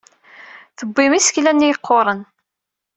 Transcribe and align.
Tebbim 0.77 1.11
isekla-nni 1.13 1.67
yeqquren. 1.69 2.21